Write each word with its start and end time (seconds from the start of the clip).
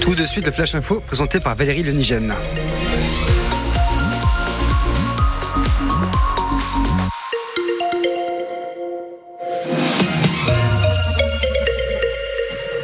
Tout 0.00 0.14
de 0.14 0.24
suite, 0.24 0.46
le 0.46 0.52
Flash 0.52 0.74
Info 0.74 1.00
présenté 1.00 1.40
par 1.40 1.54
Valérie 1.54 1.82
Lenigène. 1.82 2.34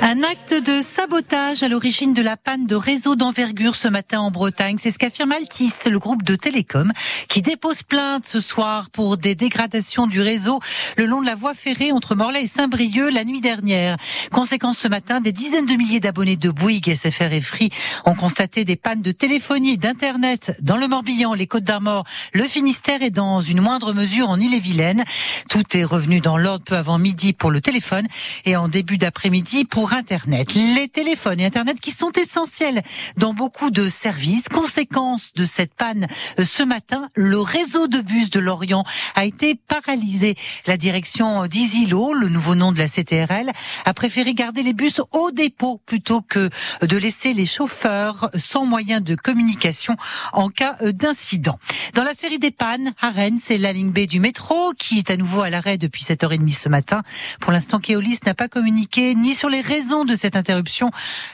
Un 0.08 0.22
acte 0.22 0.54
de 0.54 0.82
sabotage 0.82 1.64
à 1.64 1.68
l'origine 1.68 2.14
de 2.14 2.22
la 2.22 2.36
panne 2.36 2.68
de 2.68 2.76
réseau 2.76 3.16
d'envergure 3.16 3.74
ce 3.74 3.88
matin 3.88 4.20
en 4.20 4.30
Bretagne. 4.30 4.76
C'est 4.78 4.92
ce 4.92 5.00
qu'affirme 5.00 5.32
Altis, 5.32 5.72
le 5.90 5.98
groupe 5.98 6.22
de 6.22 6.36
télécom, 6.36 6.92
qui 7.28 7.42
dépose 7.42 7.82
plainte 7.82 8.24
ce 8.24 8.38
soir 8.38 8.88
pour 8.90 9.16
des 9.16 9.34
dégradations 9.34 10.06
du 10.06 10.20
réseau 10.20 10.60
le 10.96 11.06
long 11.06 11.22
de 11.22 11.26
la 11.26 11.34
voie 11.34 11.54
ferrée 11.54 11.90
entre 11.90 12.14
Morlaix 12.14 12.44
et 12.44 12.46
Saint-Brieuc 12.46 13.10
la 13.10 13.24
nuit 13.24 13.40
dernière. 13.40 13.96
Conséquence 14.30 14.78
ce 14.78 14.86
matin, 14.86 15.20
des 15.20 15.32
dizaines 15.32 15.66
de 15.66 15.74
milliers 15.74 15.98
d'abonnés 15.98 16.36
de 16.36 16.50
Bouygues, 16.50 16.94
SFR 16.94 17.32
et 17.32 17.40
Free 17.40 17.70
ont 18.04 18.14
constaté 18.14 18.64
des 18.64 18.76
pannes 18.76 19.02
de 19.02 19.10
téléphonie 19.10 19.72
et 19.72 19.76
d'internet 19.76 20.56
dans 20.62 20.76
le 20.76 20.86
Morbihan, 20.86 21.34
les 21.34 21.48
Côtes 21.48 21.64
d'Armor, 21.64 22.04
le 22.32 22.44
Finistère 22.44 23.02
et 23.02 23.10
dans 23.10 23.40
une 23.40 23.60
moindre 23.60 23.92
mesure 23.92 24.30
en 24.30 24.38
Ille-et-Vilaine. 24.38 25.02
Tout 25.48 25.76
est 25.76 25.82
revenu 25.84 26.20
dans 26.20 26.38
l'ordre 26.38 26.64
peu 26.64 26.76
avant 26.76 27.00
midi 27.00 27.32
pour 27.32 27.50
le 27.50 27.60
téléphone 27.60 28.06
et 28.44 28.54
en 28.54 28.68
début 28.68 28.98
d'après-midi 28.98 29.64
pour 29.64 29.95
Internet. 29.96 30.54
Les 30.54 30.88
téléphones 30.88 31.40
et 31.40 31.46
Internet 31.46 31.80
qui 31.80 31.90
sont 31.90 32.12
essentiels 32.12 32.82
dans 33.16 33.32
beaucoup 33.32 33.70
de 33.70 33.88
services. 33.88 34.48
Conséquence 34.48 35.32
de 35.34 35.44
cette 35.44 35.74
panne 35.74 36.06
euh, 36.38 36.44
ce 36.44 36.62
matin, 36.62 37.08
le 37.14 37.40
réseau 37.40 37.88
de 37.88 38.00
bus 38.00 38.28
de 38.30 38.38
Lorient 38.38 38.84
a 39.14 39.24
été 39.24 39.54
paralysé. 39.54 40.36
La 40.66 40.76
direction 40.76 41.46
d'Isilo, 41.46 42.12
le 42.12 42.28
nouveau 42.28 42.54
nom 42.54 42.72
de 42.72 42.78
la 42.78 42.88
CTRL, 42.88 43.50
a 43.84 43.94
préféré 43.94 44.34
garder 44.34 44.62
les 44.62 44.74
bus 44.74 45.00
au 45.12 45.30
dépôt 45.30 45.80
plutôt 45.86 46.20
que 46.20 46.50
de 46.82 46.96
laisser 46.96 47.32
les 47.32 47.46
chauffeurs 47.46 48.30
sans 48.36 48.66
moyen 48.66 49.00
de 49.00 49.14
communication 49.14 49.96
en 50.34 50.50
cas 50.50 50.76
euh, 50.82 50.92
d'incident. 50.92 51.58
Dans 51.94 52.04
la 52.04 52.12
série 52.12 52.38
des 52.38 52.50
pannes, 52.50 52.92
à 53.00 53.10
Rennes, 53.10 53.38
c'est 53.38 53.58
la 53.58 53.72
ligne 53.72 53.92
B 53.92 54.00
du 54.00 54.20
métro 54.20 54.72
qui 54.76 54.98
est 54.98 55.10
à 55.10 55.16
nouveau 55.16 55.40
à 55.40 55.48
l'arrêt 55.48 55.78
depuis 55.78 56.04
7h30 56.04 56.52
ce 56.52 56.68
matin. 56.68 57.02
Pour 57.40 57.52
l'instant, 57.52 57.80
Keolis 57.80 58.18
n'a 58.26 58.34
pas 58.34 58.48
communiqué 58.48 59.14
ni 59.14 59.34
sur 59.34 59.48
les 59.48 59.62
raisons 59.86 60.04
de 60.04 60.16
cette 60.16 60.34
interruption 60.34 60.90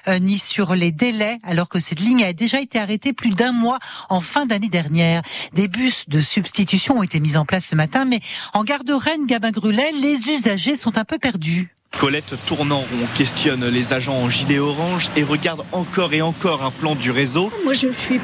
euh, 0.09 0.19
ni 0.19 0.39
sur 0.39 0.75
les 0.75 0.93
délais, 0.93 1.39
alors 1.43 1.71
que 1.71 1.81
cette 1.81 2.01
ligne 2.01 2.23
a 2.23 2.35
déjà 2.35 2.61
été 2.61 2.79
arrêtée 2.79 3.15
plus 3.15 3.31
d'un 3.31 3.53
mois 3.53 3.79
en 4.11 4.21
fin 4.21 4.45
d'année 4.45 4.69
dernière. 4.69 5.23
Des 5.55 5.69
bus 5.69 6.07
de 6.09 6.21
substitution 6.21 6.99
ont 6.99 7.03
été 7.03 7.19
mis 7.19 7.39
en 7.39 7.47
place 7.47 7.65
ce 7.65 7.75
matin, 7.75 8.05
mais 8.05 8.21
en 8.53 8.63
gare 8.63 8.85
de 8.85 8.93
Rennes, 8.93 9.27
Gabin-Grulet, 9.27 9.91
les 9.93 10.29
usagers 10.29 10.77
sont 10.77 10.99
un 10.99 11.05
peu 11.05 11.19
perdus. 11.19 11.75
Colette 11.99 12.35
Tournant, 12.47 12.85
on 13.03 13.17
questionne 13.17 13.67
les 13.69 13.93
agents 13.93 14.17
en 14.17 14.29
gilet 14.29 14.59
orange 14.59 15.09
et 15.17 15.23
regarde 15.23 15.65
encore 15.73 16.13
et 16.13 16.23
encore 16.23 16.65
un 16.65 16.71
plan 16.71 16.95
du 16.95 17.11
réseau. 17.11 17.51
Moi, 17.65 17.75
je 17.75 17.89
suis 17.93 18.21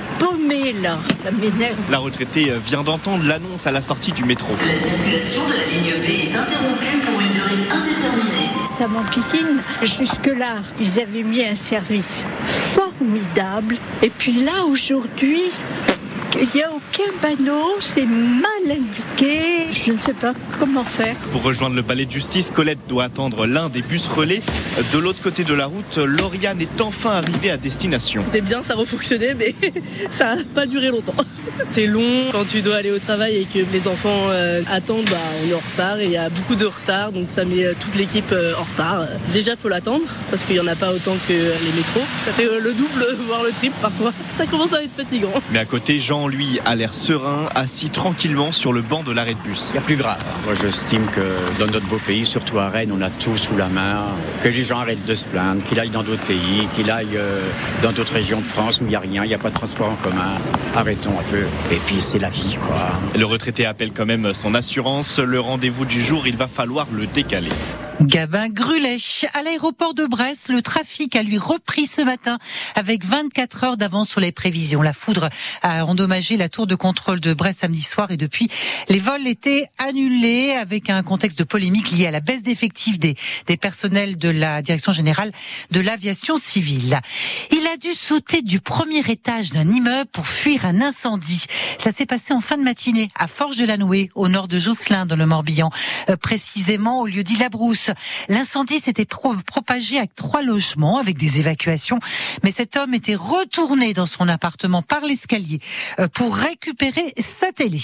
paumée 0.49 0.73
là, 0.83 0.99
ça 1.23 1.31
m'énerve. 1.31 1.77
La 1.91 1.99
retraitée 1.99 2.53
vient 2.65 2.83
d'entendre 2.83 3.25
l'annonce 3.25 3.67
à 3.67 3.71
la 3.71 3.81
sortie 3.81 4.13
du 4.13 4.25
métro. 4.25 4.53
La 4.67 4.75
circulation 4.75 5.43
de 5.47 5.53
la 5.53 5.67
ligne 5.67 6.01
B 6.01 6.11
est 6.11 6.37
interrompue 6.37 6.99
pour 7.05 7.21
une 7.21 7.33
durée 7.33 7.69
indéterminée. 7.71 8.49
Ça 8.75 8.87
m'enquiquine. 8.87 9.63
Jusque-là, 9.83 10.63
ils 10.81 11.01
avaient 11.01 11.23
mis 11.23 11.45
un 11.45 11.55
service 11.55 12.27
formidable. 12.45 13.77
Et 14.03 14.11
puis 14.11 14.45
là, 14.45 14.65
aujourd'hui, 14.69 15.43
il 16.37 16.49
n'y 16.55 16.63
a 16.63 16.71
aucun 16.71 17.13
panneau, 17.21 17.77
c'est 17.81 18.05
mal 18.05 18.71
indiqué. 18.71 19.73
Je 19.73 19.93
ne 19.93 19.99
sais 19.99 20.13
pas 20.13 20.35
comment 20.59 20.85
faire. 20.85 21.17
Pour 21.33 21.43
rejoindre 21.43 21.75
le 21.77 21.83
palais 21.83 22.05
de 22.05 22.11
justice, 22.11 22.51
Colette 22.55 22.79
doit 22.89 23.05
attendre 23.05 23.47
l'un 23.47 23.69
des 23.69 23.83
bus 23.83 24.07
relais. 24.07 24.41
De 24.93 24.99
l'autre 24.99 25.23
côté 25.23 25.45
de 25.45 25.55
la 25.55 25.67
route, 25.67 25.97
Lauriane 25.97 26.61
est 26.61 26.81
enfin 26.81 27.11
arrivée 27.11 27.51
à 27.51 27.57
destination. 27.57 28.23
C'était 28.25 28.41
bien, 28.41 28.63
ça 28.63 28.75
refonctionnait, 28.75 29.35
mais 29.35 29.55
ça 30.11 30.37
n'a 30.37 30.43
pas 30.55 30.67
duré 30.67 30.89
longtemps. 30.89 31.15
C'est 31.71 31.87
long 31.87 32.27
quand 32.33 32.45
tu 32.45 32.63
dois 32.63 32.77
aller 32.77 32.91
au 32.91 32.99
travail 32.99 33.37
et 33.37 33.45
que 33.45 33.65
les 33.73 33.89
enfants 33.89 34.29
euh, 34.31 34.63
attendent, 34.71 35.09
bah, 35.11 35.17
on 35.45 35.51
est 35.51 35.55
en 35.55 35.59
retard 35.59 35.99
et 35.99 36.05
il 36.05 36.11
y 36.11 36.17
a 36.17 36.29
beaucoup 36.29 36.55
de 36.55 36.67
retard, 36.67 37.13
donc 37.13 37.31
ça 37.31 37.45
met 37.45 37.65
euh, 37.65 37.75
toute 37.79 37.95
l'équipe 37.95 38.33
euh, 38.33 38.55
en 38.59 38.65
retard. 38.65 39.07
Déjà, 39.33 39.53
il 39.53 39.57
faut 39.57 39.69
l'attendre 39.69 40.05
parce 40.31 40.45
qu'il 40.45 40.55
n'y 40.55 40.61
en 40.61 40.67
a 40.67 40.77
pas 40.77 40.93
autant 40.93 41.17
que 41.27 41.33
les 41.33 41.73
métros. 41.77 42.03
Ça 42.25 42.33
fait 42.33 42.49
le 42.61 42.73
double, 42.73 43.07
voire 43.27 43.43
le 43.43 43.51
triple 43.51 43.77
parfois. 43.81 44.13
Ça 44.37 44.47
commence 44.47 44.73
à 44.73 44.83
être 44.83 44.95
fatigant. 44.95 45.33
Mais 45.51 45.59
à 45.59 45.65
côté, 45.65 45.99
Jean, 45.99 46.18
lui, 46.27 46.59
a 46.65 46.75
l'air 46.75 46.93
serein, 46.93 47.47
assis 47.55 47.91
tranquillement 47.91 48.51
sur 48.51 48.73
le 48.73 48.83
banc 48.83 49.05
de 49.05 49.13
l'arrêt 49.13 49.35
de 49.35 49.49
bus. 49.49 49.71
Il 49.73 49.77
y 49.77 49.79
a 49.79 49.83
plus 49.83 49.97
grave. 49.97 50.19
Moi, 50.45 50.55
j'estime 50.55 51.07
que 51.07 51.61
dans 51.61 51.71
notre 51.71 51.87
beau 51.87 52.01
pays, 52.05 52.27
surtout 52.27 52.59
à 52.59 52.69
Rennes, 52.69 52.91
on 52.93 53.01
a 53.01 53.11
tout 53.11 53.37
sous 53.37 53.57
la 53.57 53.69
main. 53.69 54.07
Que 54.43 54.49
les 54.49 54.65
gens 54.65 54.81
arrêtent 54.81 55.07
de 55.07 55.15
se 55.15 55.27
plaindre, 55.27 55.63
qu'il 55.63 55.79
aille 55.79 55.91
dans 55.91 56.03
d'autres 56.03 56.25
pays, 56.25 56.67
qu'il 56.75 56.91
aille 56.91 57.19
dans 57.83 57.93
d'autres 57.93 58.15
régions 58.15 58.41
de 58.41 58.47
France 58.47 58.81
où 58.81 58.85
il 58.85 58.89
n'y 58.89 58.97
a 58.97 59.01
rien, 59.01 59.23
il 59.23 59.29
n'y 59.29 59.35
a 59.35 59.39
pas 59.39 59.51
de 59.51 59.55
transport 59.55 59.91
en 59.91 59.97
commun. 59.97 60.39
Arrêtons 60.75 61.19
un 61.19 61.31
peu. 61.31 61.45
Et 61.71 61.81
puis 61.87 62.01
c'est 62.01 62.19
la 62.19 62.31
vie, 62.31 62.57
quoi. 62.67 62.89
Le 63.17 63.25
retraité 63.25 63.67
appelle 63.67 63.93
quand 63.93 64.07
même 64.07 64.35
son 64.35 64.55
assurance. 64.55 65.19
Le 65.19 65.39
rendez-vous 65.39 65.85
du 65.85 66.03
jour, 66.03 66.27
il 66.27 66.37
va 66.37 66.49
falloir 66.49 66.87
le 66.93 67.07
décaler. 67.07 67.51
Gabin 68.01 68.49
Grulet. 68.49 68.97
À 69.35 69.43
l'aéroport 69.43 69.93
de 69.93 70.07
Brest, 70.07 70.49
le 70.49 70.63
trafic 70.63 71.17
a 71.17 71.23
lui 71.23 71.37
repris 71.37 71.87
ce 71.87 72.01
matin 72.01 72.39
avec 72.77 73.05
24 73.05 73.65
heures 73.65 73.77
d'avance 73.77 74.09
sur 74.09 74.21
les 74.21 74.31
prévisions. 74.31 74.83
La 74.83 74.93
foudre 74.93 75.29
a 75.63 75.85
endommagé 75.85 76.37
la 76.37 76.49
tour 76.49 76.69
de 76.69 76.77
contrôle 76.77 77.19
de 77.19 77.35
Brest 77.35 77.61
samedi 77.61 77.83
soir 77.83 78.13
et 78.13 78.17
depuis, 78.17 78.49
les 78.89 79.01
vols 79.01 79.27
étaient 79.27 79.67
annulés 79.79 80.53
avec 80.53 80.91
un 80.91 81.03
contexte 81.03 81.39
de 81.39 81.45
polémique 81.45 81.91
lié 81.91 82.07
à 82.07 82.11
la 82.13 82.21
baisse 82.21 82.45
d'effectifs 82.45 83.01
des, 83.01 83.17
des 83.47 83.57
personnels 83.57 84.17
de 84.17 84.29
la 84.29 84.63
Direction 84.63 84.93
générale 84.93 85.33
de 85.73 85.81
l'aviation 85.81 86.37
civile. 86.37 87.01
Il 87.51 87.67
a 87.67 87.77
dû 87.77 87.95
sauter 87.95 88.43
du 88.43 88.61
premier 88.61 89.01
étage 89.11 89.51
d'un 89.51 89.67
immeuble 89.67 90.09
pour 90.13 90.29
fuir 90.29 90.67
un 90.67 90.81
incendie. 90.81 91.47
Ça 91.79 91.91
s'est 91.91 92.07
passé 92.07 92.33
en 92.33 92.41
fin 92.41 92.57
de 92.57 92.63
matinée 92.63 93.09
à 93.17 93.27
Forge 93.27 93.57
de 93.57 93.65
la 93.65 93.77
Nouée, 93.77 94.09
au 94.15 94.29
nord 94.29 94.47
de 94.47 94.59
Josselin, 94.59 95.05
dans 95.05 95.17
le 95.17 95.27
Morbihan, 95.27 95.71
euh, 96.11 96.17
précisément 96.17 97.01
au 97.01 97.07
lieu 97.07 97.25
dit 97.25 97.37
L'incendie 98.29 98.79
s'était 98.79 99.05
pro 99.05 99.35
propagé 99.47 99.99
avec 99.99 100.15
trois 100.15 100.43
logements, 100.43 100.99
avec 100.99 101.19
des 101.19 101.41
évacuations. 101.41 101.99
Mais 102.43 102.51
cet 102.51 102.77
homme 102.77 102.95
était 102.95 103.15
retourné 103.15 103.95
dans 103.95 104.07
son 104.07 104.29
appartement 104.29 104.83
par 104.83 105.01
l'escalier 105.01 105.61
euh, 105.99 106.09
pour 106.09 106.35
récupérer 106.37 107.13
sa 107.19 107.53
télé. 107.53 107.79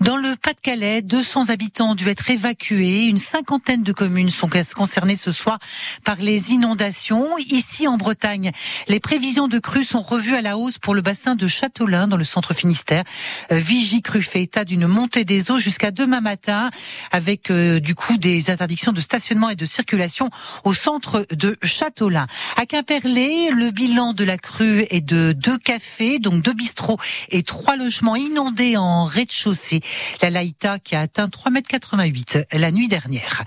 Dans 0.00 0.16
le 0.16 0.34
Pas-de-Calais, 0.34 1.02
200 1.02 1.50
habitants 1.50 1.90
ont 1.90 1.94
dû 1.94 2.08
être 2.08 2.30
évacués. 2.30 3.04
Une 3.04 3.18
cinquantaine 3.18 3.82
de 3.82 3.92
communes 3.92 4.30
sont 4.30 4.48
concernées 4.74 5.16
ce 5.16 5.30
soir 5.30 5.58
par 6.04 6.16
les 6.16 6.52
inondations. 6.52 7.36
Ici, 7.38 7.86
en 7.86 7.98
Bretagne, 7.98 8.50
les 8.88 8.98
prévisions 8.98 9.46
de 9.46 9.58
crues 9.58 9.84
sont 9.84 10.00
revues 10.00 10.34
à 10.34 10.40
la 10.40 10.56
hausse 10.56 10.78
pour 10.78 10.94
le 10.94 11.02
bassin 11.02 11.34
de 11.34 11.46
Châteaulin, 11.46 12.08
dans 12.08 12.16
le 12.16 12.24
centre 12.24 12.54
Finistère. 12.54 13.04
Euh, 13.52 13.58
Vigie 13.58 14.00
Cru 14.00 14.22
fait 14.22 14.42
état 14.42 14.64
d'une 14.64 14.86
montée 14.86 15.24
des 15.24 15.50
eaux 15.50 15.58
jusqu'à 15.58 15.90
demain 15.90 16.22
matin, 16.22 16.70
avec 17.12 17.50
euh, 17.50 17.78
du 17.78 17.94
coup 17.94 18.16
des 18.16 18.50
interdictions 18.50 18.92
de 18.92 19.02
stationnement 19.02 19.50
et 19.50 19.56
de 19.56 19.66
circulation 19.66 20.30
au 20.64 20.72
centre 20.72 21.26
de 21.30 21.56
Châteaulin. 21.62 22.26
À 22.56 22.64
Quimperlé, 22.64 23.50
le 23.50 23.70
bilan 23.70 24.14
de 24.14 24.24
la 24.24 24.38
crue 24.38 24.86
est 24.88 25.04
de 25.04 25.32
deux 25.32 25.58
cafés, 25.58 26.18
donc 26.20 26.42
deux 26.42 26.54
bistrots 26.54 26.98
et 27.28 27.42
trois 27.42 27.76
logements 27.76 28.16
inondés 28.16 28.78
en 28.78 29.04
rez-de-chaussée. 29.40 29.80
La 30.22 30.30
Laïta 30.30 30.78
qui 30.78 30.96
a 30.96 31.00
atteint 31.00 31.28
3,88 31.28 32.46
m 32.50 32.60
la 32.60 32.70
nuit 32.70 32.88
dernière. 32.88 33.44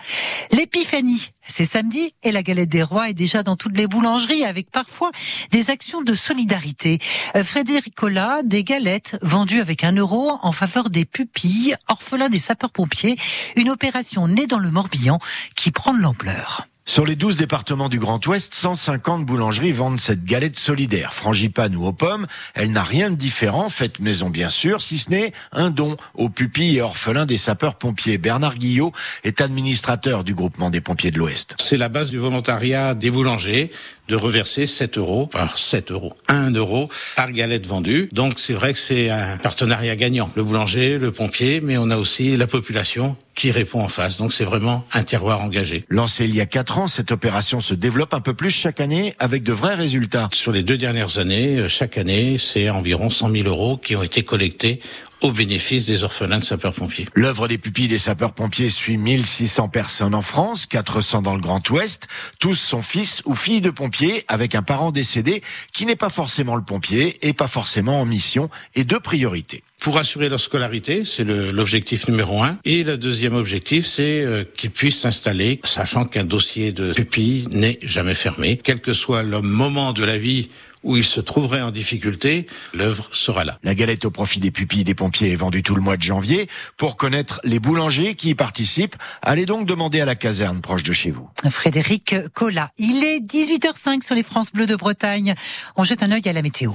L'épiphanie 0.52 1.30
c'est 1.46 1.66
samedi 1.66 2.14
et 2.24 2.32
la 2.32 2.42
galette 2.42 2.70
des 2.70 2.84
rois 2.84 3.10
est 3.10 3.14
déjà 3.14 3.44
dans 3.44 3.58
toutes 3.58 3.78
les 3.78 3.88
boulangeries 3.88 4.46
avec 4.46 4.72
parfois 4.72 5.12
des 5.52 5.72
actions 5.72 6.02
de 6.02 6.14
solidarité. 6.14 7.00
Euh, 7.36 7.44
Frédéric 7.44 7.96
Collat, 7.96 8.44
des 8.44 8.64
galettes 8.64 9.18
vendues 9.22 9.60
avec 9.60 9.84
un 9.84 9.92
euro 9.92 10.40
en 10.42 10.52
faveur 10.54 10.90
des 10.90 11.04
pupilles, 11.04 11.76
orphelins 11.90 12.30
des 12.30 12.40
sapeurs-pompiers, 12.40 13.18
une 13.58 13.70
opération 13.70 14.30
née 14.30 14.48
dans 14.48 14.60
le 14.60 14.72
Morbihan 14.72 15.20
qui 15.56 15.72
prend 15.72 15.94
de 15.94 16.00
l'ampleur. 16.00 16.66
Sur 16.86 17.06
les 17.06 17.16
12 17.16 17.38
départements 17.38 17.88
du 17.88 17.98
Grand 17.98 18.26
Ouest, 18.28 18.54
150 18.54 19.26
boulangeries 19.26 19.72
vendent 19.72 20.02
cette 20.02 20.26
galette 20.26 20.60
solidaire, 20.60 21.14
frangipane 21.14 21.78
ou 21.78 21.86
aux 21.86 21.94
pommes. 21.94 22.28
Elle 22.56 22.74
n'a 22.74 22.84
rien 22.84 23.10
de 23.10 23.16
différent, 23.16 23.70
faite 23.70 24.02
maison 24.02 24.30
bien 24.30 24.50
sûr, 24.50 24.82
si 24.82 24.98
ce 24.98 25.10
n'est 25.10 25.32
un 25.54 25.70
don 25.70 25.96
aux 26.14 26.28
pupilles 26.28 26.78
et 26.78 26.82
orphelins 26.82 27.26
des 27.26 27.38
sapeurs-pompiers. 27.38 28.18
Bernard 28.18 28.58
Guillot 28.58 28.92
est 29.24 29.40
administrateur 29.40 30.26
du 30.26 30.34
groupement 30.34 30.70
des 30.70 30.82
pompiers 30.82 31.12
de 31.12 31.20
l'Ouest. 31.20 31.56
C'est 31.58 31.78
la 31.78 31.88
base 31.88 32.12
du 32.12 32.18
volontariat 32.18 32.96
des 32.96 33.12
boulangers 33.12 33.72
de 34.08 34.16
reverser 34.16 34.68
7 34.68 34.98
euros 34.98 35.28
par 35.28 35.58
7 35.58 35.92
euros, 35.92 36.14
1 36.28 36.52
euro 36.52 36.90
par 37.16 37.32
galette 37.32 37.66
vendue. 37.66 38.10
Donc 38.12 38.40
c'est 38.40 38.54
vrai 38.54 38.74
que 38.74 38.80
c'est 38.80 39.10
un 39.10 39.38
partenariat 39.38 39.96
gagnant. 39.96 40.32
Le 40.36 40.44
boulanger, 40.44 40.98
le 40.98 41.12
pompier, 41.12 41.62
mais 41.62 41.78
on 41.78 41.90
a 41.90 41.98
aussi 41.98 42.36
la 42.36 42.48
population 42.48 43.16
qui 43.36 43.52
répond 43.52 43.82
en 43.82 43.88
face. 43.88 44.18
Donc 44.18 44.34
c'est 44.34 44.44
vraiment 44.44 44.86
un 44.94 45.04
terroir 45.04 45.42
engagé. 45.42 45.86
Lancé 45.90 46.26
il 46.26 46.36
y 46.36 46.42
a 46.42 46.46
4 46.46 46.80
ans, 46.80 46.88
cette 46.88 47.12
opération 47.12 47.62
se 47.62 47.74
développe 47.74 48.14
un 48.14 48.20
peu 48.20 48.34
plus 48.34 48.52
chaque 48.52 48.80
année 48.80 49.16
avec 49.20 49.44
de 49.44 49.54
vrais 49.54 49.76
résultats. 49.76 50.30
Sur 50.34 50.52
les 50.52 50.64
deux 50.64 50.78
dernières 50.78 51.18
années, 51.18 51.68
chaque 51.70 51.98
année, 51.98 52.38
c'est 52.38 52.70
environ 52.70 53.10
100 53.10 53.32
000 53.32 53.48
euros 53.48 53.78
qui 53.78 53.96
ont 53.96 54.04
été 54.04 54.24
collectés 54.24 54.80
au 55.24 55.32
bénéfice 55.32 55.86
des 55.86 56.04
orphelins 56.04 56.40
de 56.40 56.44
sapeurs-pompiers. 56.44 57.08
L'œuvre 57.14 57.48
des 57.48 57.58
pupilles 57.58 57.88
des 57.88 57.98
sapeurs-pompiers 57.98 58.70
suit 58.70 58.98
1600 58.98 59.70
personnes 59.70 60.14
en 60.14 60.22
France, 60.22 60.66
400 60.66 61.22
dans 61.22 61.34
le 61.34 61.42
Grand 61.42 61.68
Ouest. 61.70 62.08
Tous 62.40 62.56
sont 62.56 62.82
fils 62.82 63.22
ou 63.26 63.34
filles 63.34 63.62
de 63.62 63.70
pompiers 63.70 64.26
avec 64.28 64.54
un 64.54 64.64
parent 64.64 64.92
décédé 64.92 65.42
qui 65.72 65.86
n'est 65.86 65.96
pas 65.96 66.10
forcément 66.10 66.56
le 66.56 66.64
pompier 66.64 67.26
et 67.28 67.34
pas 67.34 67.48
forcément 67.48 68.02
en 68.02 68.06
mission 68.06 68.50
et 68.76 68.84
de 68.84 68.98
priorité 68.98 69.64
pour 69.84 69.98
assurer 69.98 70.30
leur 70.30 70.40
scolarité, 70.40 71.04
c'est 71.04 71.26
l'objectif 71.26 72.08
numéro 72.08 72.42
un. 72.42 72.58
Et 72.64 72.86
le 72.86 72.98
deuxième 72.98 73.36
objectif, 73.36 73.86
c'est 73.86 74.24
euh, 74.24 74.46
qu'ils 74.56 74.72
puissent 74.72 75.02
s'installer, 75.02 75.60
sachant 75.66 76.06
qu'un 76.06 76.24
dossier 76.24 76.72
de 76.72 76.94
pupille 76.94 77.48
n'est 77.52 77.80
jamais 77.82 78.16
fermé. 78.16 78.58
Quel 78.64 78.80
que 78.80 78.94
soit 78.94 79.24
le 79.24 79.42
moment 79.42 79.92
de 79.92 80.06
la 80.06 80.18
vie 80.18 80.48
où 80.84 80.98
il 80.98 81.04
se 81.06 81.20
trouverait 81.20 81.62
en 81.62 81.72
difficulté, 81.72 82.48
l'œuvre 82.74 83.10
sera 83.14 83.44
là. 83.44 83.58
La 83.64 83.76
galette 83.76 84.06
au 84.06 84.12
profit 84.12 84.40
des 84.40 84.52
pupilles 84.52 84.84
des 84.84 84.96
pompiers 84.96 85.32
est 85.32 85.36
vendue 85.36 85.64
tout 85.64 85.76
le 85.76 85.82
mois 85.82 85.98
de 85.98 86.02
janvier. 86.02 86.50
Pour 86.78 86.98
connaître 86.98 87.42
les 87.44 87.60
boulangers 87.60 88.16
qui 88.16 88.30
y 88.30 88.36
participent, 88.36 88.96
allez 89.22 89.46
donc 89.46 89.66
demander 89.66 90.02
à 90.02 90.06
la 90.06 90.16
caserne 90.16 90.62
proche 90.62 90.84
de 90.84 90.94
chez 90.94 91.12
vous. 91.12 91.30
Frédéric 91.50 92.16
Collat. 92.34 92.72
Il 92.78 93.04
est 93.04 93.20
18h05 93.20 94.04
sur 94.04 94.16
les 94.16 94.24
France 94.24 94.52
Bleues 94.52 94.68
de 94.68 94.76
Bretagne. 94.76 95.36
On 95.76 95.84
jette 95.84 96.04
un 96.04 96.12
œil 96.12 96.28
à 96.28 96.34
la 96.34 96.42
météo. 96.42 96.72